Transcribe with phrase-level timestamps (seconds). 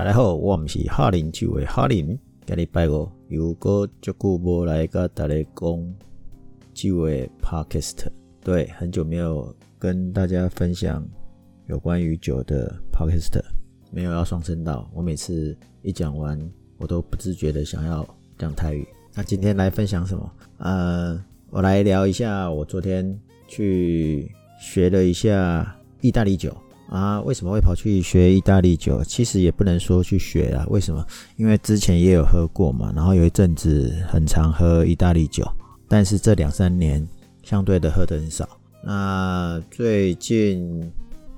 [0.00, 5.94] 大家好，我毋是哈林酒的哈林，今日拜五又过足久无来甲大家讲
[6.72, 8.06] 酒的 podcast，
[8.42, 11.06] 对，很久没有跟大家分享
[11.66, 13.42] 有关于酒的 podcast，
[13.90, 18.02] 没有要双声道，我每次一讲完，我都不自觉的想要
[18.38, 18.88] 讲台语。
[19.12, 20.32] 那今天来分享什么？
[20.56, 26.56] 呃，我来聊一下我昨天去学了一下意大利酒。
[26.90, 29.00] 啊，为什么会跑去学意大利酒？
[29.04, 30.66] 其实也不能说去学啊。
[30.68, 31.06] 为什么？
[31.36, 35.48] 因为之前也有喝过嘛，然后有一阵子很常喝意大利酒，
[35.86, 37.06] 但是这两三年
[37.44, 38.48] 相对的喝的很少。
[38.82, 40.90] 那最近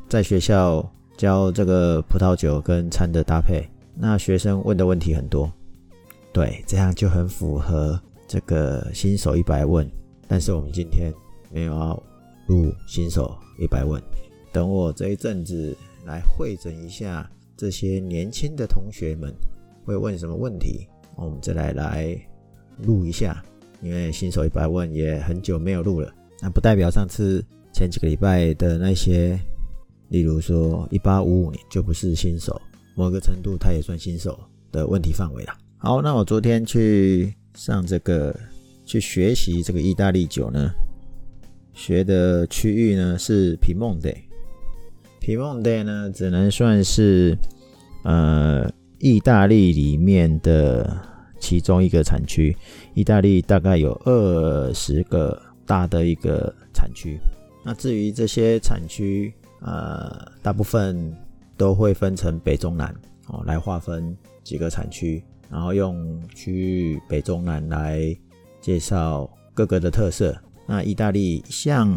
[0.08, 3.62] 在学校教这个葡萄酒跟餐的搭配，
[3.94, 5.52] 那学生问的问题很多，
[6.32, 9.86] 对，这样就很符合这个新手一百问。
[10.26, 11.12] 但是我们今天
[11.52, 12.02] 没有要
[12.46, 14.02] 录新手一百问。
[14.52, 19.34] 等我这一阵子来会诊一下这些年轻的同学们
[19.84, 20.86] 会问什么问题，
[21.16, 22.16] 我们再来来
[22.82, 23.42] 录一下。
[23.80, 29.36] 因为新手一百问也很久没有录了，那不代表上次前几个礼拜的那些，
[30.08, 32.60] 例如说一八五五年就不是新手，
[32.94, 34.38] 某个程度他也算新手
[34.70, 35.58] 的问题范围了。
[35.78, 38.32] 好，那我昨天去上这个
[38.84, 40.70] 去学习这个意大利酒呢，
[41.74, 44.08] 学的区域呢是皮蒙德。
[45.22, 47.38] 皮蒙德呢，只能算是
[48.02, 51.00] 呃意大利里面的
[51.38, 52.56] 其中一个产区。
[52.92, 57.20] 意大利大概有二十个大的一个产区。
[57.64, 61.16] 那至于这些产区，呃，大部分
[61.56, 62.92] 都会分成北中南
[63.28, 68.00] 哦，来划分几个产区，然后用区域北中南来
[68.60, 70.36] 介绍各个的特色。
[70.66, 71.88] 那意大利像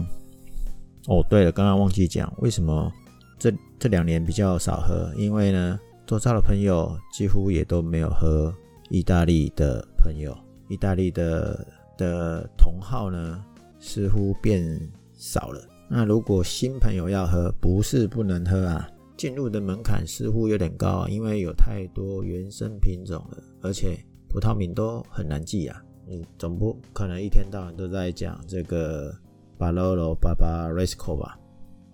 [1.08, 2.94] 哦，对了，刚刚忘记讲为什么。
[3.38, 8.54] 这这两年比较少喝，因为呢，周遭的朋友几乎也都没有喝
[8.90, 10.36] 意大利的朋友，
[10.70, 13.44] 意大利的的同号呢
[13.80, 14.80] 似乎变
[15.14, 15.62] 少了。
[15.90, 23.98] 那如果新朋友要喝，不是不能喝啊，进入的门槛似乎有点高啊，因为有太多原生品种了，而且
[24.28, 25.82] 葡萄名都很难记啊。
[26.08, 29.12] 你总不可能一天到晚都在讲这个
[29.58, 31.38] 巴罗罗巴巴瑞斯科吧？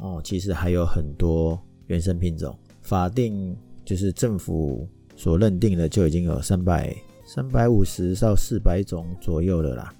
[0.01, 6.91] 哦，其实还有很多原生品种，法定就是政府所认定的就已经有三百
[7.23, 9.93] 三百五十到四百种左右了啦。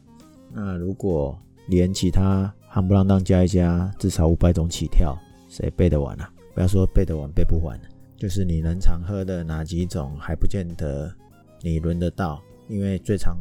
[0.52, 5.16] 那如果连其他夯不啷当加一加，至少五百种起跳，
[5.48, 6.34] 谁背得完啊？
[6.56, 7.80] 不要说背得完，背不完，
[8.18, 11.14] 就是你能常喝的哪几种还不见得
[11.62, 13.38] 你轮得到，因为最常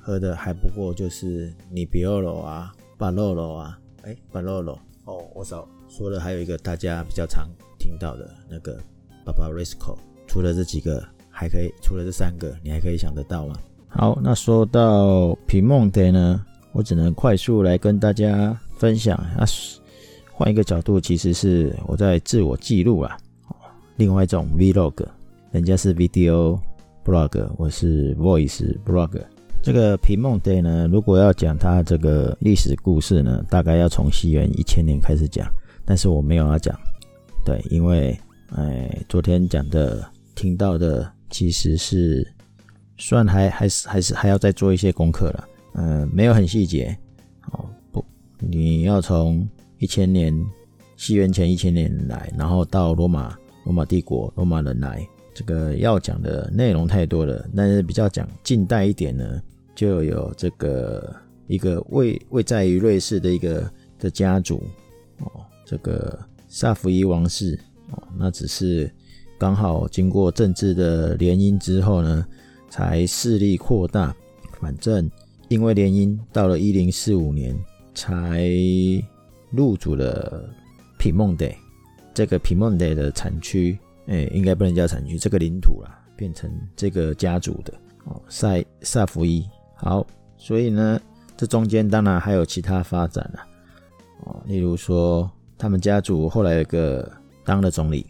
[0.00, 5.68] 喝的还不过就是你比奥罗啊、巴洛罗啊，哎，巴洛罗哦，我少。
[5.90, 8.78] 说了还有一个大家比较常听到的那个
[9.26, 9.96] Barbaresco，
[10.26, 13.56] 除了这几个还可以，除了这三个你还可以想得到吗？
[13.88, 19.16] 好，那说到皮蒙德呢，我只能快速来跟大家分享。
[19.36, 19.44] 啊，
[20.32, 23.18] 换一个角度，其实是我在自我记录啊。
[23.96, 25.04] 另外一种 Vlog，
[25.50, 26.56] 人家是 Video
[27.04, 29.20] Blog，我是 Voice Blog。
[29.60, 35.46] 这个皮蒙德呢，如果要讲它这个历史故事呢，大概要从西元一千年开始讲。
[35.90, 36.78] 但是我没有要讲，
[37.44, 38.16] 对，因为，
[38.54, 42.24] 哎，昨天讲的、听到的，其实是
[42.96, 46.96] 算还还是还是还要再做一些功课了，嗯，没有很细节，
[47.50, 48.04] 哦，不，
[48.38, 49.44] 你要从
[49.78, 50.32] 一千年，
[50.96, 59.42] 西元前一千年来，然后到罗马，罗马帝国，罗马人来，这个要讲的内容太多了，但是比较讲近代一点呢，
[59.74, 61.12] 就有这个
[61.48, 63.68] 一个位位在于瑞士的一个
[63.98, 64.62] 的家族，
[65.18, 65.49] 哦。
[65.70, 67.56] 这个萨伏伊王室
[67.92, 68.92] 哦，那只是
[69.38, 72.26] 刚好经过政治的联姻之后呢，
[72.68, 74.12] 才势力扩大。
[74.60, 75.08] 反正
[75.46, 77.56] 因为联姻，到了一零四五年
[77.94, 78.50] 才
[79.52, 80.52] 入主了
[80.98, 81.46] 皮蒙德。
[82.12, 87.72] 这个皮蒙德的产区，哎，应该不能叫产区，这个领土啦，变成这个家族的
[88.06, 89.46] 哦，塞萨伏伊。
[89.76, 90.04] 好，
[90.36, 91.00] 所以呢，
[91.36, 93.40] 这中间当然还有其他发展了
[94.24, 95.30] 哦，例如说。
[95.60, 97.06] 他们家族后来有个
[97.44, 98.06] 当了总理，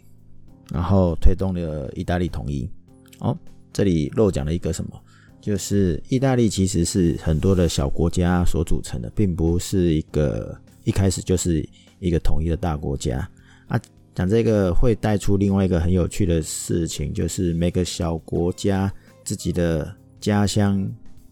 [0.71, 2.67] 然后推动了意大利统一。
[3.19, 3.37] 哦，
[3.73, 4.97] 这里漏讲了一个什么？
[5.41, 11.67] 就是意大利其实是很多的小国家所组成的，并不是一个一开始就是
[11.99, 13.29] 一个统一的大国家。
[13.67, 13.77] 啊，
[14.15, 18.89] 讲这个会带出另外一个很有趣的事情，就是每个小国家
[19.25, 20.89] 自己的家乡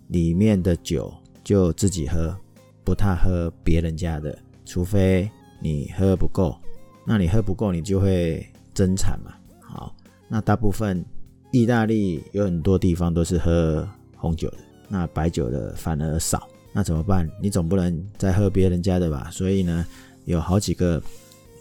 [0.08, 1.14] 里面的酒
[1.46, 2.36] 就自己喝，
[2.84, 5.32] 不太喝别人家的，除非。
[5.60, 6.58] 你喝不够，
[7.06, 9.34] 那你喝不够，你就会增产嘛。
[9.60, 9.96] 好，
[10.28, 11.04] 那大部分
[11.52, 14.58] 意大利有很多地方都是喝红酒的，
[14.88, 17.30] 那白酒的反而少，那怎么办？
[17.42, 19.30] 你总不能再喝别人家的吧？
[19.32, 19.86] 所以呢，
[20.26, 21.02] 有好几个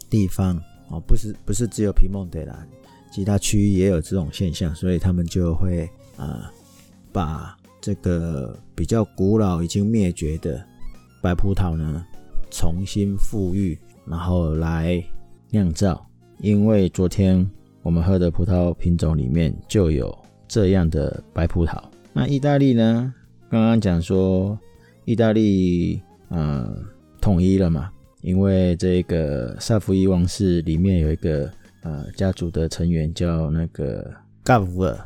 [0.08, 0.56] 地方
[0.88, 2.66] 哦，不是不是只有皮蒙德啦，
[3.12, 6.52] 其他区域也有这种现象，所以他们就会啊，
[7.12, 10.64] 把这个比较古老、已经灭绝的
[11.22, 12.04] 白葡萄呢，
[12.50, 13.78] 重新复育，
[14.10, 15.02] 然后来
[15.50, 16.04] 酿造。
[16.38, 17.48] 因为昨天。
[17.82, 20.14] 我们喝的葡萄品种里面就有
[20.46, 21.80] 这样的白葡萄。
[22.12, 23.14] 那意大利呢？
[23.48, 24.58] 刚刚讲说
[25.06, 26.76] 意大利呃
[27.18, 27.90] 统一了嘛？
[28.20, 31.50] 因为这个萨伏伊王室里面有一个
[31.82, 34.12] 呃家族的成员叫那个
[34.42, 34.98] 嘎夫尔，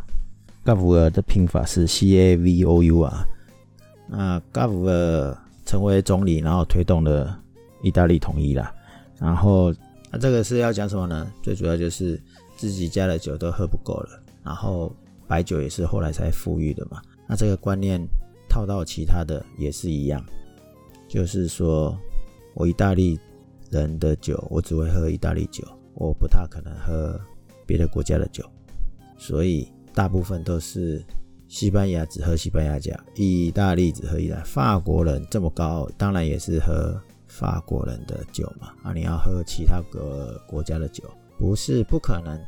[0.64, 3.24] 嘎夫尔的拼法是 C A V O U 啊。
[4.08, 7.38] 那嘎夫尔成为总理，然后推动了
[7.82, 8.74] 意大利统一了。
[9.22, 9.72] 然后
[10.10, 11.32] 那这个是要讲什么呢？
[11.40, 12.20] 最主要就是。
[12.54, 14.94] 自己家的酒都喝不够了，然后
[15.26, 17.02] 白酒也是后来才富裕的嘛。
[17.26, 18.00] 那这个观念
[18.48, 20.24] 套到其他的也是一样，
[21.08, 21.98] 就是说
[22.54, 23.18] 我意大利
[23.68, 27.18] 人的酒，我只会喝意大利酒，我不太可能喝
[27.66, 28.44] 别的国家的酒。
[29.18, 31.02] 所以大部分都是
[31.48, 34.42] 西班牙只喝西班牙酒，意大利只喝意大利。
[34.44, 36.96] 法国人这么高，当然也是喝
[37.32, 38.74] 法国人的酒嘛。
[38.82, 41.02] 啊，你要喝其他个国家的酒。
[41.38, 42.38] 不是不可能，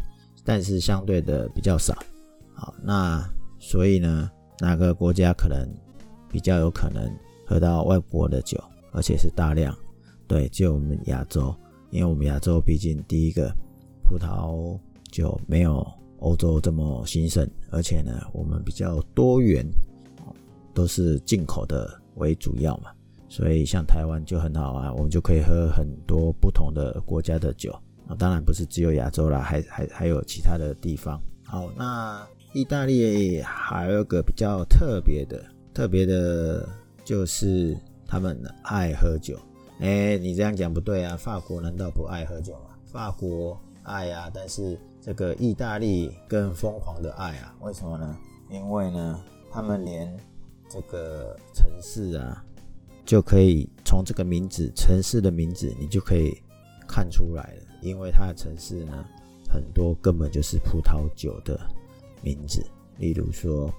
[0.45, 1.97] 但是相对的比较少。
[2.53, 3.29] 好，那
[3.59, 5.69] 所以呢，哪个国家可能
[6.31, 7.11] 比较有可能
[7.45, 9.77] 喝到外国的酒，而且是大量？
[10.29, 11.53] 对，就我们亚洲，
[11.91, 13.53] 因为我们亚洲毕竟第一个
[14.05, 14.79] 葡萄
[15.11, 15.85] 酒没有
[16.21, 19.67] 欧洲这么兴盛，而且呢，我们比较多元，
[20.73, 22.93] 都是进口的为主要嘛。
[23.35, 27.73] 所以像台湾就很好啊，我们就可以喝很多不同的国家的酒。
[28.07, 31.21] 啊，当然不是只有亚洲啦，还还还有其他的地方。
[31.45, 35.45] 好，那意大利还有个比较特别的，
[35.75, 36.65] 特别的
[37.05, 37.77] 就是
[38.07, 39.37] 他们爱喝酒。
[39.81, 42.77] 哎，你这样讲不对啊，法国难道不爱喝酒吗？
[42.85, 48.17] 法国爱啊，但是这个意大利更疯狂的爱啊，为什么呢？
[48.49, 49.21] 因为呢，
[49.51, 50.17] 他们连
[50.71, 52.45] 这个城市啊，
[53.05, 56.37] 就可以从这个名字，城市的名字，你就可以
[56.89, 57.63] 看出来了。
[57.83, 59.05] 因为它的城市呢，
[59.49, 61.61] 很多根本就是葡萄酒的
[62.23, 62.65] 名字，
[62.97, 63.71] 例如说，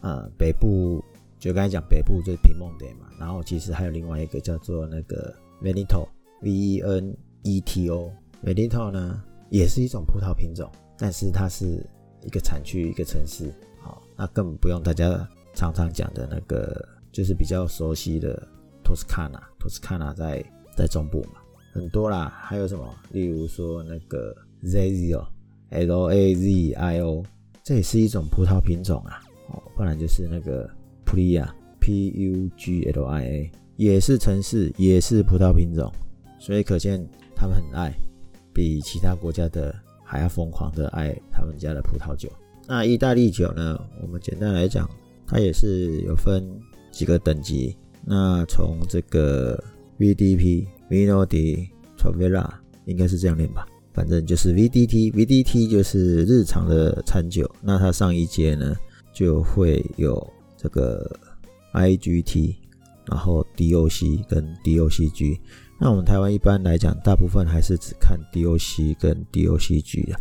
[0.00, 1.04] 呃，北部
[1.38, 11.86] 就刚才讲北部就是皮蒙德嘛，然后其实还有另外一个叫做那个 Veneto，V E N E T O，Veneto 呢也是一种葡萄品种，但是它是
[12.22, 13.52] 一个产区一个城市，
[13.82, 18.46] 好，那根本不用大家常常讲的那个，就是比较熟悉的
[18.82, 20.44] 托斯卡纳，托斯卡纳在
[20.76, 21.40] 在中部嘛。
[21.72, 22.84] 很多啦，还有什么？
[23.12, 24.34] 例如说那个
[24.64, 27.24] Lazio，L A Z I O，
[27.62, 29.22] 这也是一种葡萄品种啊。
[29.50, 30.68] 哦，不然就是那个
[31.06, 35.92] Puglia，P U G L I A，也是城市，也是葡萄品种。
[36.40, 37.06] 所以可见
[37.36, 37.92] 他们很爱，
[38.52, 39.74] 比其他国家的
[40.04, 42.28] 还要疯狂的爱他们家的葡萄酒。
[42.66, 43.80] 那意大利酒呢？
[44.02, 44.88] 我们简单来讲，
[45.26, 46.48] 它也是有分
[46.90, 47.76] 几个等级。
[48.04, 49.62] 那从这个
[49.98, 50.68] V D P。
[50.90, 52.44] Vino di Trovella
[52.84, 57.48] 应该是这样念吧，反正就是 VDT，VDT 就是日常的餐酒。
[57.62, 58.74] 那它上一阶呢
[59.12, 60.20] 就会有
[60.56, 61.08] 这个
[61.74, 62.56] IGT，
[63.06, 65.38] 然后 DOC 跟 DOCG。
[65.78, 70.16] 那我们台湾一般来讲，大部分还是只看 DOC 跟 DOCG 的，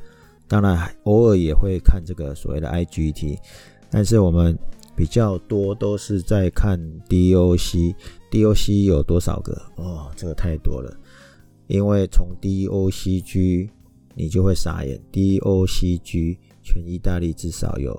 [0.47, 3.39] 当然偶尔也会看这个所谓的 IGT，
[3.89, 4.55] 但是我们
[4.99, 6.77] 比较多都是在看
[7.07, 7.95] DOC。
[8.29, 9.53] DOC 有多少个？
[9.77, 10.93] 哦，这个太多了，
[11.67, 13.69] 因为从 DOCG
[14.13, 17.97] 你就会傻眼，DOCG 全意大利至少有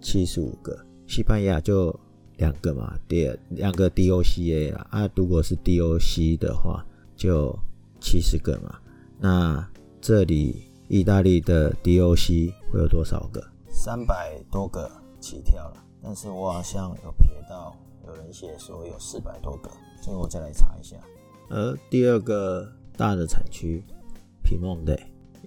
[0.00, 0.74] 七十五个，
[1.06, 1.94] 西班牙就
[2.38, 6.82] 两个嘛，第两个 DOCA 啦，啊，如果是 DOC 的话
[7.14, 7.54] 就
[8.00, 8.78] 七十个嘛，
[9.20, 9.68] 那
[10.00, 10.56] 这里
[10.88, 13.44] 意大利的 DOC 会有多少个？
[13.68, 14.90] 三百多个
[15.20, 17.74] 起跳了，但是我好像有瞥到。
[18.06, 19.70] 有人写说有四百多个，
[20.02, 20.94] 所以我再来查一下。
[21.48, 23.82] 而第二个大的产区，
[24.42, 24.94] 皮蒙德，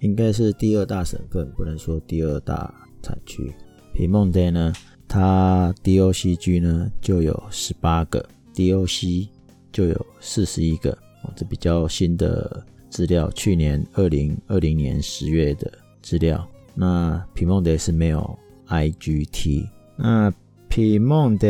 [0.00, 3.54] 应该是第二大省份，不能说第二大产区。
[3.94, 4.72] 皮蒙德呢，
[5.06, 9.28] 它 DOCG 呢就有十八个，DOC
[9.70, 10.90] 就有四十一个。
[11.22, 15.72] 哦，这比较新的资料，去年二零二零年十月的
[16.02, 16.44] 资料。
[16.74, 18.36] 那皮蒙德是没有
[18.66, 20.34] IGT，那。
[20.68, 21.46] 皮蒙的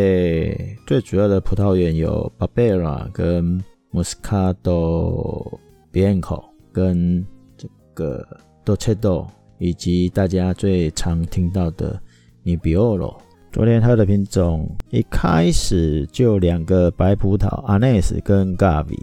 [0.86, 5.58] 最主要的葡萄园有 Barbera 跟 Moscato
[5.92, 7.24] Bianco 跟
[7.56, 8.26] 这个
[8.64, 9.26] Dolcetto
[9.58, 12.00] 以及大家最常听到的
[12.44, 13.16] Nebbiolo。
[13.50, 18.98] 昨天喝的品种一开始就两个白葡萄，Anes 跟 Gavi。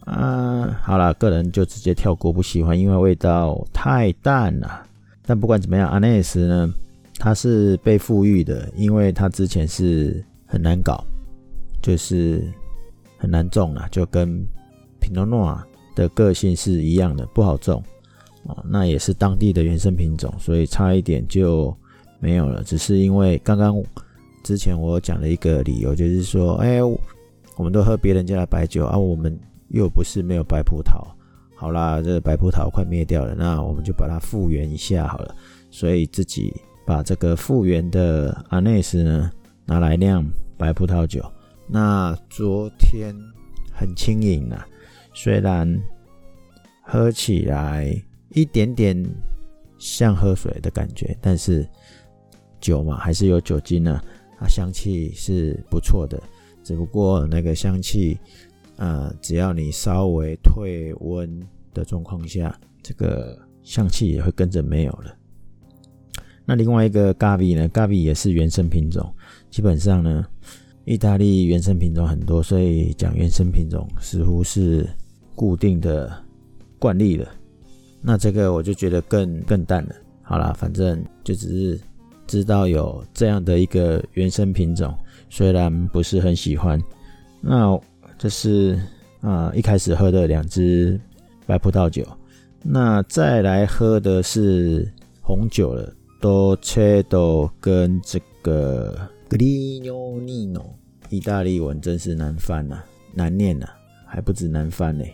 [0.00, 4.82] 啊，好了，个人就直接跳过，不喜欢，因为味道太淡了。
[5.24, 6.74] 但不管怎么样，Anes 呢，
[7.20, 11.04] 它是被富裕的，因为它之前是很难搞，
[11.80, 12.42] 就是
[13.16, 14.44] 很难种了，就跟
[15.00, 15.60] Pinot Noir
[15.94, 17.80] 的个性是一样的，不好种
[18.44, 18.64] 哦。
[18.66, 21.72] 那也是当地的原生品种，所以差一点就
[22.18, 22.64] 没有了。
[22.64, 23.80] 只是因为刚刚
[24.42, 29.38] 之前我讲了一个理由，就是说，哎，我们都喝别人家的白酒啊，我们。
[29.72, 31.00] 又不是没有白葡萄，
[31.54, 35.32] 好啦，这白葡萄快灭掉了，那我们就把它复原一下好了。
[35.70, 36.52] 所以自己
[36.90, 39.30] 把这个复原的阿内斯呢
[39.64, 40.28] 拿来酿
[40.58, 41.24] 白葡萄酒。
[41.68, 43.14] 那昨天
[43.72, 44.66] 很轻盈啊，
[45.14, 45.80] 虽然
[46.82, 47.94] 喝起来
[48.30, 49.00] 一点点
[49.78, 51.64] 像喝水的感觉，但是
[52.58, 54.02] 酒嘛还是有酒精呢，
[54.40, 56.20] 啊，香气是不错的，
[56.64, 58.18] 只不过那个香气。
[58.78, 61.40] 呃，只要你稍微退温
[61.72, 65.14] 的状况下，这个香气也会跟着没有了。
[66.50, 69.08] 那另外一个 Gavi 呢？Gavi 也是原生品种，
[69.52, 70.26] 基本上呢，
[70.84, 74.84] 意大利原生品种很多，所以讲原生品种似乎是
[75.36, 76.12] 固定的
[76.76, 77.28] 惯例了。
[78.02, 79.94] 那这个我就觉得更更淡了。
[80.22, 81.80] 好啦，反正就只是
[82.26, 84.92] 知道有这样的一个原生品种，
[85.28, 86.82] 虽然不是很喜欢。
[87.40, 87.78] 那
[88.18, 88.76] 这是
[89.20, 91.00] 啊，一开始喝的两支
[91.46, 92.04] 白葡萄酒，
[92.64, 98.94] 那再来喝的是红酒了多切多跟这个
[99.30, 100.64] Grignano，
[101.08, 102.82] 意大利文真是难翻呐，
[103.14, 103.66] 难念呐，
[104.06, 105.04] 还不止难翻呢。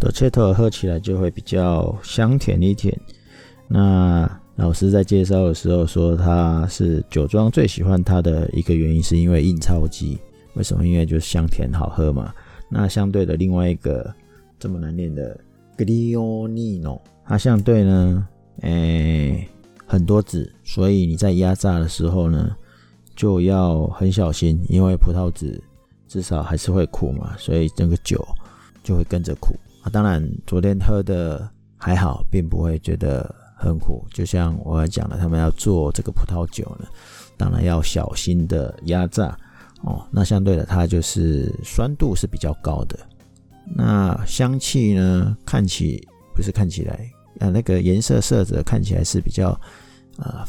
[0.00, 2.98] 多切多喝起来就会比较香甜一点。
[3.68, 10.18] 那老师在介绍的时候说，他是酒庄最喜欢它的一个原因，是因为印钞机。
[10.54, 10.86] 为什么？
[10.86, 12.32] 因为就是香甜好喝嘛。
[12.70, 14.14] 那相对的另外一个
[14.58, 15.38] 这么难念的
[15.76, 18.28] Gliano，它相对呢，
[18.62, 19.46] 诶
[19.86, 22.54] 很多籽，所以你在压榨的时候呢
[23.14, 25.62] 就要很小心，因为葡萄籽
[26.08, 28.26] 至少还是会苦嘛，所以整个酒
[28.82, 29.90] 就会跟着苦啊。
[29.90, 36.86] 当然昨天喝的还好，并不会觉得很苦，就像我讲的，他们要做这个葡萄酒呢，
[37.36, 39.36] 当然要小心的压榨。
[39.82, 42.98] 哦，那相对的，它就是酸度是比较高的。
[43.76, 46.02] 那香气呢，看起
[46.34, 47.06] 不是看起来，
[47.38, 49.50] 呃，那个颜色色泽看起来是比较
[50.16, 50.46] 啊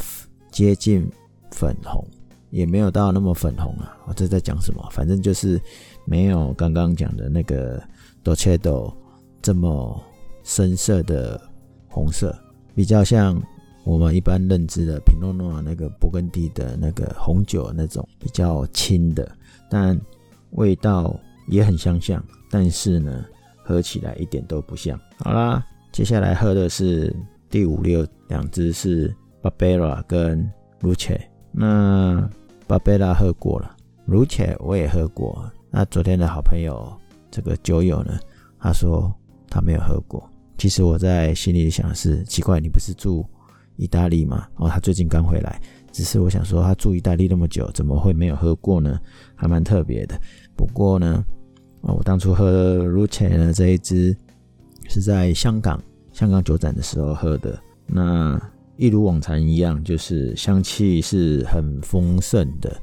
[0.51, 1.09] 接近
[1.51, 2.05] 粉红，
[2.49, 3.97] 也没有到那么粉红啊。
[4.05, 4.87] 我这在讲什么？
[4.91, 5.59] 反正就是
[6.05, 7.81] 没有刚刚讲的那个
[8.23, 8.57] Dolce
[9.41, 10.03] 这么
[10.43, 11.41] 深色的
[11.87, 12.37] 红色，
[12.73, 13.41] 比较像。
[13.87, 19.31] 我们一般认知的品诺诺那个勃艮第的那个红酒那种比较轻的，
[19.69, 19.95] 但
[20.53, 21.15] 味道
[21.49, 23.23] 也很相像，但是呢，
[23.63, 24.99] 喝起来一点都不像。
[25.19, 25.63] 好啦，
[25.95, 27.15] 接下来喝的是
[27.49, 30.45] 第五六两支是 Barbera 跟
[30.81, 31.17] Luce。
[31.53, 32.29] 那
[32.67, 35.49] Barbera 喝过了，Luce 我也喝过。
[35.71, 36.85] 那昨天的好朋友
[37.31, 38.19] 这个酒友呢，
[38.59, 39.09] 他说
[39.47, 40.29] 他没有喝过。
[40.57, 43.25] 其实我在心里想的是，奇怪，你不是住？
[43.77, 45.61] 意大利嘛，哦，他最近刚回来，
[45.93, 48.99] 只是我想说，他住意大利那么久，怎么会没有喝过呢？
[49.33, 50.19] 还蛮特别的。
[50.57, 51.23] 不过呢，
[51.83, 54.13] 啊我当初喝 Luce 呢这一支
[54.95, 55.77] 是在香港
[56.13, 58.41] 香港酒展的时候喝的，那
[58.77, 62.81] 一如往常一样，就是香气是很丰盛的，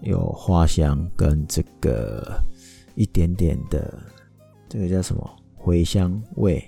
[0.00, 2.42] 有花香跟这个
[2.96, 3.96] 一点点的
[4.68, 5.30] 这个叫什么
[5.62, 6.60] 茴香味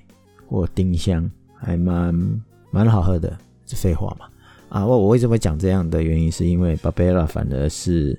[0.47, 2.15] 或丁香，还蛮
[2.71, 3.37] 蛮好喝的。
[3.67, 4.27] 是废话嘛？
[4.69, 8.17] 啊，我我为什么讲这样的原因，是因为 Barbera 反而是，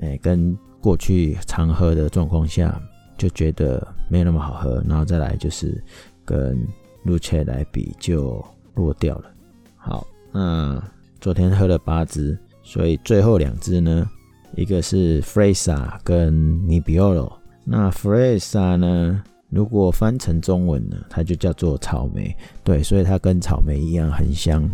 [0.00, 2.80] 哎，跟过去常喝的状况下
[3.16, 5.82] 就觉得没有那么好喝，然后再来就是
[6.24, 6.58] 跟
[7.04, 9.30] Luce 来比就落掉了。
[9.76, 10.82] 好，那
[11.20, 14.08] 昨天喝了八支，所以最后两支呢，
[14.56, 16.34] 一个是 Fresa 跟
[16.66, 17.32] Nibbiolo。
[17.64, 19.22] 那 Fresa 呢？
[19.48, 24.66] 如果翻成中文呢，它就叫做草莓，对，所以它跟草莓一样很香、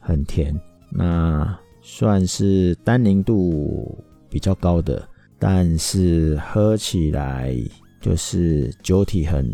[0.00, 0.52] 很甜。
[0.90, 3.96] 那算是单宁度
[4.28, 7.54] 比较高的，但是喝起来
[8.00, 9.48] 就是酒体很，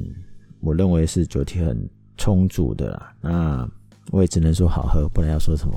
[0.60, 3.14] 我认为是酒体很充足的啦。
[3.20, 3.68] 那
[4.10, 5.74] 我也只能说好喝，不然要说什么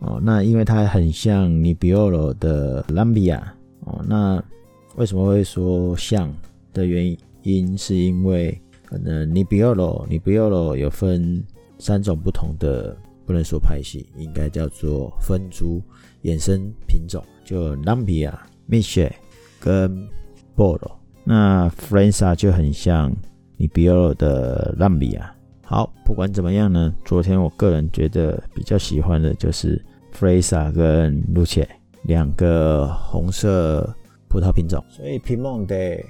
[0.00, 0.20] 哦。
[0.22, 4.04] 那因为它很像尼比奥罗的兰比亚哦。
[4.08, 4.42] 那
[4.96, 6.32] 为什么会说像
[6.72, 7.76] 的原因？
[7.76, 11.44] 是因为可能尼比奥罗，尼比奥罗有分
[11.78, 15.82] 三种不同的不能说派系，应该叫做分株
[16.22, 18.32] 衍生品种，就 Lambia、
[18.66, 19.12] m i c h e
[19.60, 20.08] 跟
[20.56, 20.92] Bolo。
[21.24, 23.14] 那 f r a n s a 就很像
[23.56, 25.22] 你 b i o 的 Lambia。
[25.62, 31.66] 好，不管怎么样呢，昨天我个人觉得比较喜欢的就是 f r a s a 跟 Luce
[32.04, 33.92] 两个红色
[34.28, 34.80] 葡萄品种。
[34.88, 36.04] 所以 Piemonte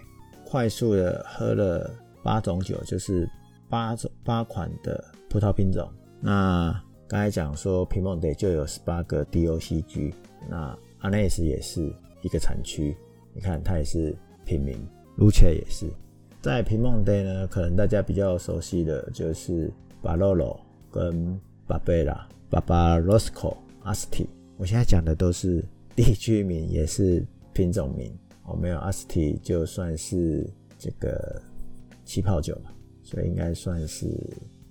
[0.45, 1.91] 快速的喝了
[2.23, 3.27] 八种酒，就是
[3.71, 5.89] 八种八款的葡萄品种。
[6.21, 10.13] 那刚才讲说 Piemonte 就有十八个 DOCG，
[10.51, 12.95] 那 Anais 也是一个产区，
[13.37, 14.17] 你看它也是
[14.47, 14.75] 品名。
[15.19, 15.87] Luce 也是，
[16.41, 20.59] 在平梦 day 呢，可能大家比较熟悉的就是巴洛洛
[20.91, 24.27] 跟巴贝拉、巴巴罗斯科、阿斯提。
[24.57, 25.63] 我现在讲的都是
[25.95, 28.11] 地区名，也是品种名。
[28.45, 31.43] 哦，没有阿斯提就算是这个
[32.07, 32.71] 气泡酒嘛，
[33.03, 34.07] 所以应该算是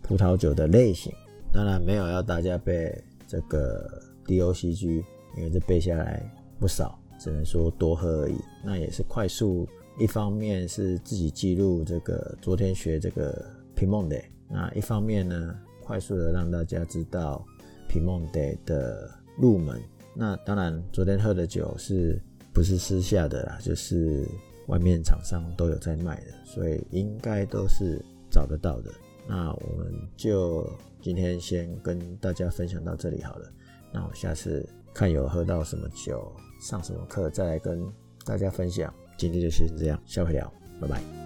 [0.02, 1.14] 葡萄酒的类型。
[1.52, 2.96] 当然没有要大家背
[3.28, 5.04] 这个 DOCG，
[5.38, 6.24] 因为这背下来
[6.60, 8.36] 不少，只能说多喝而已。
[8.64, 9.68] 那也是快速。
[9.98, 17.44] 一方面是自己记录这个昨天学这个皮梦 day，那一方面呢，快速的让大家知道
[17.88, 19.82] 皮梦 day 的入门。
[20.14, 22.22] 那当然，昨天喝的酒是
[22.54, 23.58] 不是私下的啦？
[23.62, 24.28] 就是
[24.68, 28.92] 外面厂商都有在卖的，所以应该都是找得到的。
[29.26, 30.70] 那我们就
[31.02, 33.50] 今天先跟大家分享到这里好了。
[33.94, 37.86] 那我下次看有喝到什么酒，上什么课，再来跟
[38.26, 38.94] 大家分享。
[39.18, 41.25] 今天就先这样，下回聊，拜拜。